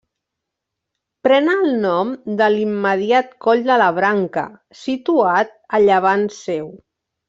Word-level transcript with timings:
Pren 1.27 1.51
el 1.57 1.67
nom 1.83 2.15
de 2.41 2.49
l'immediat 2.55 3.39
Coll 3.47 3.63
de 3.71 3.79
la 3.85 3.93
Branca, 4.01 4.49
situat 4.85 5.57
a 5.81 5.87
llevant 5.89 6.31
seu. 6.45 6.71